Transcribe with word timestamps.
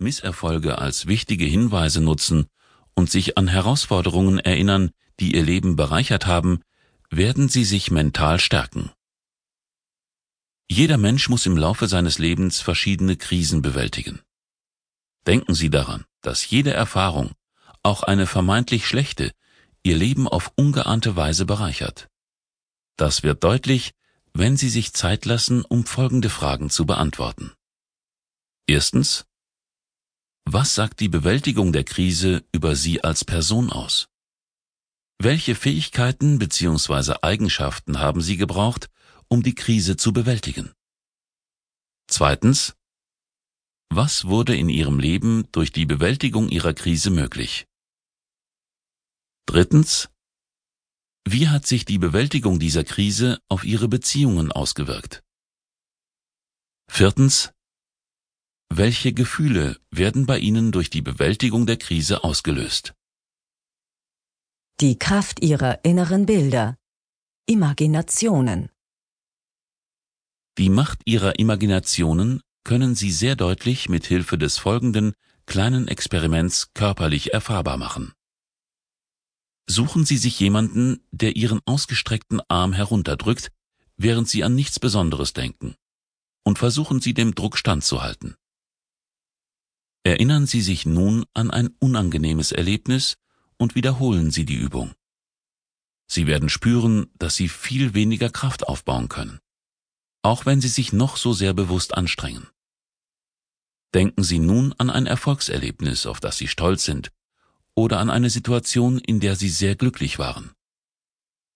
Misserfolge 0.00 0.78
als 0.78 1.06
wichtige 1.06 1.44
Hinweise 1.44 2.00
nutzen 2.00 2.46
und 2.94 3.10
sich 3.10 3.38
an 3.38 3.48
Herausforderungen 3.48 4.38
erinnern, 4.38 4.90
die 5.20 5.34
ihr 5.34 5.42
Leben 5.42 5.76
bereichert 5.76 6.26
haben, 6.26 6.60
werden 7.10 7.48
sie 7.48 7.64
sich 7.64 7.90
mental 7.90 8.40
stärken. 8.40 8.90
Jeder 10.68 10.98
Mensch 10.98 11.28
muss 11.28 11.46
im 11.46 11.56
Laufe 11.56 11.88
seines 11.88 12.18
Lebens 12.18 12.60
verschiedene 12.60 13.16
Krisen 13.16 13.60
bewältigen. 13.60 14.20
Denken 15.26 15.54
Sie 15.54 15.68
daran, 15.68 16.04
dass 16.22 16.48
jede 16.48 16.72
Erfahrung, 16.72 17.32
auch 17.82 18.02
eine 18.02 18.26
vermeintlich 18.26 18.86
schlechte, 18.86 19.32
Ihr 19.82 19.96
Leben 19.96 20.28
auf 20.28 20.52
ungeahnte 20.56 21.16
Weise 21.16 21.44
bereichert. 21.44 22.08
Das 22.96 23.22
wird 23.22 23.42
deutlich, 23.42 23.92
wenn 24.32 24.56
Sie 24.56 24.68
sich 24.68 24.92
Zeit 24.92 25.24
lassen, 25.24 25.64
um 25.64 25.86
folgende 25.86 26.30
Fragen 26.30 26.70
zu 26.70 26.86
beantworten. 26.86 27.52
Erstens, 28.66 29.24
was 30.52 30.74
sagt 30.74 30.98
die 30.98 31.08
Bewältigung 31.08 31.72
der 31.72 31.84
Krise 31.84 32.44
über 32.50 32.74
Sie 32.74 33.04
als 33.04 33.24
Person 33.24 33.70
aus? 33.70 34.08
Welche 35.18 35.54
Fähigkeiten 35.54 36.38
bzw. 36.40 37.18
Eigenschaften 37.22 38.00
haben 38.00 38.20
Sie 38.20 38.36
gebraucht, 38.36 38.90
um 39.28 39.44
die 39.44 39.54
Krise 39.54 39.96
zu 39.96 40.12
bewältigen? 40.12 40.72
Zweitens, 42.08 42.74
was 43.90 44.24
wurde 44.24 44.56
in 44.56 44.68
Ihrem 44.68 44.98
Leben 44.98 45.46
durch 45.52 45.70
die 45.70 45.86
Bewältigung 45.86 46.48
Ihrer 46.48 46.74
Krise 46.74 47.10
möglich? 47.10 47.66
Drittens, 49.46 50.08
wie 51.28 51.48
hat 51.48 51.64
sich 51.64 51.84
die 51.84 51.98
Bewältigung 51.98 52.58
dieser 52.58 52.82
Krise 52.82 53.40
auf 53.48 53.62
Ihre 53.62 53.86
Beziehungen 53.86 54.50
ausgewirkt? 54.50 55.22
Viertens, 56.88 57.52
welche 58.72 59.12
Gefühle 59.12 59.78
werden 59.90 60.26
bei 60.26 60.38
Ihnen 60.38 60.72
durch 60.72 60.90
die 60.90 61.02
Bewältigung 61.02 61.66
der 61.66 61.76
Krise 61.76 62.24
ausgelöst? 62.24 62.94
Die 64.80 64.98
Kraft 64.98 65.42
Ihrer 65.42 65.84
inneren 65.84 66.24
Bilder. 66.24 66.78
Imaginationen. 67.46 68.70
Die 70.56 70.70
Macht 70.70 71.02
Ihrer 71.04 71.38
Imaginationen 71.38 72.40
können 72.64 72.94
Sie 72.94 73.10
sehr 73.10 73.36
deutlich 73.36 73.88
mit 73.88 74.06
Hilfe 74.06 74.38
des 74.38 74.56
folgenden 74.56 75.12
kleinen 75.46 75.88
Experiments 75.88 76.72
körperlich 76.72 77.34
erfahrbar 77.34 77.76
machen. 77.76 78.14
Suchen 79.68 80.06
Sie 80.06 80.16
sich 80.16 80.40
jemanden, 80.40 81.04
der 81.10 81.36
Ihren 81.36 81.60
ausgestreckten 81.66 82.40
Arm 82.48 82.72
herunterdrückt, 82.72 83.50
während 83.96 84.28
Sie 84.28 84.44
an 84.44 84.54
nichts 84.54 84.80
Besonderes 84.80 85.32
denken, 85.32 85.74
und 86.44 86.58
versuchen 86.58 87.00
Sie 87.00 87.14
dem 87.14 87.34
Druck 87.34 87.58
standzuhalten. 87.58 88.36
Erinnern 90.02 90.46
Sie 90.46 90.62
sich 90.62 90.86
nun 90.86 91.24
an 91.34 91.50
ein 91.50 91.68
unangenehmes 91.78 92.52
Erlebnis, 92.52 93.16
und 93.60 93.74
wiederholen 93.74 94.30
Sie 94.30 94.46
die 94.46 94.54
Übung. 94.54 94.94
Sie 96.06 96.26
werden 96.26 96.48
spüren, 96.48 97.06
dass 97.18 97.36
Sie 97.36 97.48
viel 97.48 97.92
weniger 97.92 98.30
Kraft 98.30 98.66
aufbauen 98.66 99.08
können, 99.08 99.38
auch 100.22 100.46
wenn 100.46 100.60
Sie 100.62 100.68
sich 100.68 100.92
noch 100.94 101.18
so 101.18 101.34
sehr 101.34 101.52
bewusst 101.52 101.94
anstrengen. 101.94 102.48
Denken 103.94 104.22
Sie 104.22 104.38
nun 104.38 104.72
an 104.78 104.88
ein 104.88 105.06
Erfolgserlebnis, 105.06 106.06
auf 106.06 106.20
das 106.20 106.38
Sie 106.38 106.48
stolz 106.48 106.84
sind, 106.84 107.12
oder 107.74 107.98
an 107.98 108.08
eine 108.08 108.30
Situation, 108.30 108.98
in 108.98 109.20
der 109.20 109.36
Sie 109.36 109.50
sehr 109.50 109.76
glücklich 109.76 110.18
waren. 110.18 110.52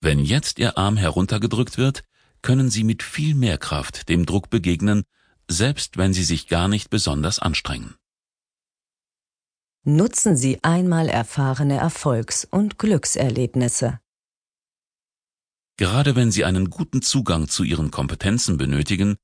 Wenn 0.00 0.20
jetzt 0.20 0.58
Ihr 0.58 0.78
Arm 0.78 0.96
heruntergedrückt 0.96 1.76
wird, 1.78 2.04
können 2.42 2.70
Sie 2.70 2.84
mit 2.84 3.02
viel 3.02 3.34
mehr 3.34 3.58
Kraft 3.58 4.08
dem 4.08 4.24
Druck 4.24 4.50
begegnen, 4.50 5.02
selbst 5.48 5.96
wenn 5.96 6.12
Sie 6.12 6.24
sich 6.24 6.46
gar 6.46 6.68
nicht 6.68 6.90
besonders 6.90 7.40
anstrengen. 7.40 7.96
Nutzen 9.90 10.36
Sie 10.36 10.62
einmal 10.62 11.08
erfahrene 11.08 11.78
Erfolgs- 11.78 12.44
und 12.44 12.78
Glückserlebnisse. 12.78 13.98
Gerade 15.78 16.14
wenn 16.14 16.30
Sie 16.30 16.44
einen 16.44 16.68
guten 16.68 17.00
Zugang 17.00 17.48
zu 17.48 17.64
Ihren 17.64 17.90
Kompetenzen 17.90 18.58
benötigen, 18.58 19.16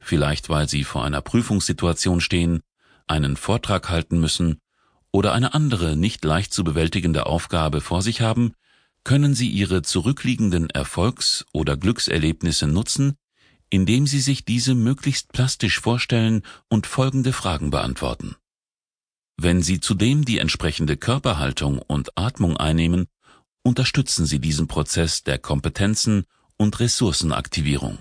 vielleicht 0.00 0.48
weil 0.48 0.68
Sie 0.68 0.82
vor 0.82 1.04
einer 1.04 1.20
Prüfungssituation 1.20 2.20
stehen, 2.20 2.62
einen 3.06 3.36
Vortrag 3.36 3.90
halten 3.90 4.18
müssen 4.18 4.60
oder 5.12 5.34
eine 5.34 5.54
andere 5.54 5.96
nicht 5.96 6.24
leicht 6.24 6.52
zu 6.52 6.64
bewältigende 6.64 7.26
Aufgabe 7.26 7.80
vor 7.80 8.02
sich 8.02 8.20
haben, 8.20 8.54
können 9.04 9.36
Sie 9.36 9.48
Ihre 9.48 9.82
zurückliegenden 9.82 10.68
Erfolgs- 10.68 11.46
oder 11.52 11.76
Glückserlebnisse 11.76 12.66
nutzen, 12.66 13.16
indem 13.70 14.08
Sie 14.08 14.18
sich 14.18 14.44
diese 14.44 14.74
möglichst 14.74 15.30
plastisch 15.30 15.78
vorstellen 15.78 16.42
und 16.68 16.88
folgende 16.88 17.32
Fragen 17.32 17.70
beantworten. 17.70 18.34
Wenn 19.40 19.62
Sie 19.62 19.78
zudem 19.78 20.24
die 20.24 20.38
entsprechende 20.38 20.96
Körperhaltung 20.96 21.78
und 21.78 22.10
Atmung 22.18 22.56
einnehmen, 22.56 23.06
unterstützen 23.62 24.26
Sie 24.26 24.40
diesen 24.40 24.66
Prozess 24.66 25.22
der 25.22 25.38
Kompetenzen 25.38 26.24
und 26.56 26.80
Ressourcenaktivierung. 26.80 27.98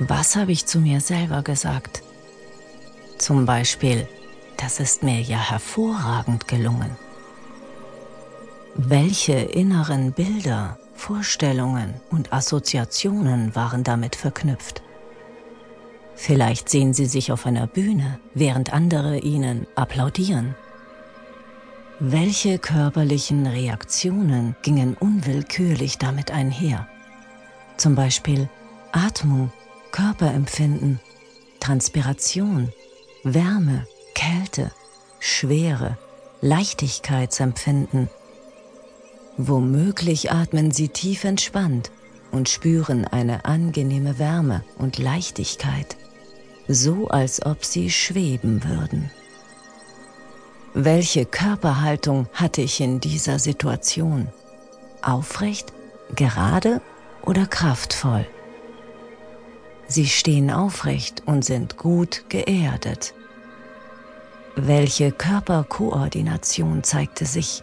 Was 0.00 0.34
habe 0.34 0.50
ich 0.50 0.66
zu 0.66 0.80
mir 0.80 1.00
selber 1.00 1.42
gesagt? 1.42 2.02
Zum 3.18 3.46
Beispiel, 3.46 4.08
das 4.56 4.80
ist 4.80 5.04
mir 5.04 5.20
ja 5.20 5.38
hervorragend 5.38 6.48
gelungen. 6.48 6.96
Welche 8.74 9.34
inneren 9.34 10.12
Bilder, 10.12 10.76
Vorstellungen 10.94 12.00
und 12.10 12.32
Assoziationen 12.32 13.54
waren 13.54 13.84
damit 13.84 14.16
verknüpft? 14.16 14.82
Vielleicht 16.14 16.68
sehen 16.68 16.94
Sie 16.94 17.06
sich 17.06 17.32
auf 17.32 17.46
einer 17.46 17.66
Bühne, 17.66 18.18
während 18.34 18.72
andere 18.72 19.18
Ihnen 19.18 19.66
applaudieren. 19.74 20.54
Welche 21.98 22.58
körperlichen 22.58 23.46
Reaktionen 23.46 24.56
gingen 24.62 24.94
unwillkürlich 24.94 25.98
damit 25.98 26.30
einher? 26.30 26.88
Zum 27.76 27.94
Beispiel 27.94 28.48
Atmung, 28.92 29.52
Körperempfinden, 29.92 31.00
Transpiration, 31.60 32.72
Wärme, 33.22 33.86
Kälte, 34.14 34.72
Schwere, 35.20 35.96
Leichtigkeitsempfinden. 36.40 38.08
Womöglich 39.36 40.32
atmen 40.32 40.72
Sie 40.72 40.88
tief 40.88 41.24
entspannt 41.24 41.92
und 42.32 42.48
spüren 42.48 43.06
eine 43.06 43.44
angenehme 43.44 44.18
Wärme 44.18 44.64
und 44.76 44.98
Leichtigkeit 44.98 45.96
so 46.68 47.08
als 47.08 47.44
ob 47.44 47.64
sie 47.64 47.90
schweben 47.90 48.64
würden. 48.64 49.10
Welche 50.74 51.26
Körperhaltung 51.26 52.28
hatte 52.32 52.62
ich 52.62 52.80
in 52.80 52.98
dieser 53.00 53.38
Situation? 53.38 54.28
Aufrecht, 55.02 55.72
gerade 56.14 56.80
oder 57.22 57.46
kraftvoll? 57.46 58.26
Sie 59.86 60.06
stehen 60.06 60.50
aufrecht 60.50 61.22
und 61.26 61.44
sind 61.44 61.76
gut 61.76 62.24
geerdet. 62.30 63.12
Welche 64.56 65.12
Körperkoordination 65.12 66.82
zeigte 66.82 67.26
sich? 67.26 67.62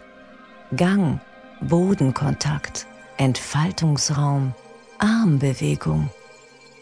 Gang, 0.76 1.20
Bodenkontakt, 1.60 2.86
Entfaltungsraum, 3.16 4.54
Armbewegung. 4.98 6.10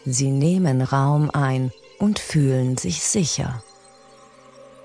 Sie 0.05 0.29
nehmen 0.29 0.81
Raum 0.81 1.31
ein 1.31 1.71
und 1.99 2.17
fühlen 2.19 2.77
sich 2.77 3.03
sicher. 3.03 3.63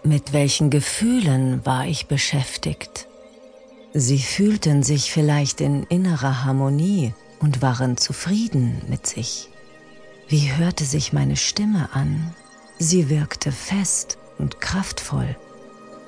Mit 0.02 0.32
welchen 0.32 0.68
Gefühlen 0.68 1.64
war 1.64 1.86
ich 1.86 2.06
beschäftigt? 2.06 3.08
Sie 3.94 4.18
fühlten 4.18 4.82
sich 4.82 5.12
vielleicht 5.12 5.60
in 5.60 5.84
innerer 5.84 6.44
Harmonie 6.44 7.14
und 7.38 7.62
waren 7.62 7.96
zufrieden 7.96 8.82
mit 8.88 9.06
sich. 9.06 9.48
Wie 10.28 10.52
hörte 10.52 10.84
sich 10.84 11.12
meine 11.12 11.36
Stimme 11.36 11.88
an? 11.92 12.34
Sie 12.78 13.08
wirkte 13.08 13.52
fest 13.52 14.18
und 14.38 14.60
kraftvoll. 14.60 15.36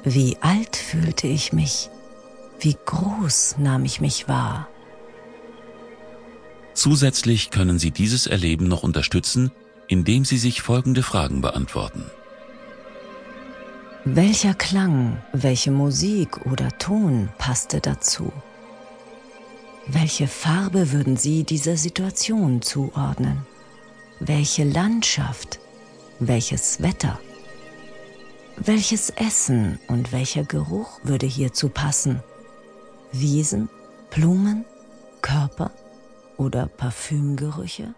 Wie 0.04 0.36
alt 0.40 0.76
fühlte 0.76 1.26
ich 1.26 1.52
mich? 1.52 1.90
Wie 2.60 2.76
groß 2.84 3.56
nahm 3.58 3.84
ich 3.84 4.00
mich 4.00 4.28
wahr? 4.28 4.68
Zusätzlich 6.74 7.50
können 7.50 7.78
Sie 7.78 7.90
dieses 7.90 8.26
Erleben 8.26 8.68
noch 8.68 8.82
unterstützen, 8.82 9.52
indem 9.88 10.24
Sie 10.24 10.38
sich 10.38 10.62
folgende 10.62 11.02
Fragen 11.02 11.40
beantworten. 11.40 12.04
Welcher 14.04 14.54
Klang, 14.54 15.20
welche 15.32 15.70
Musik 15.70 16.46
oder 16.46 16.68
Ton 16.78 17.28
passte 17.38 17.80
dazu? 17.80 18.32
Welche 19.88 20.26
Farbe 20.28 20.92
würden 20.92 21.16
Sie 21.16 21.44
dieser 21.44 21.76
Situation 21.76 22.62
zuordnen? 22.62 23.46
Welche 24.20 24.64
Landschaft? 24.64 25.58
Welches 26.18 26.82
Wetter? 26.82 27.18
Welches 28.56 29.10
Essen 29.10 29.78
und 29.88 30.12
welcher 30.12 30.44
Geruch 30.44 31.00
würde 31.02 31.26
hierzu 31.26 31.68
passen? 31.68 32.22
Wiesen, 33.12 33.68
Blumen, 34.10 34.64
Körper 35.20 35.70
oder 36.36 36.66
Parfümgerüche? 36.66 37.94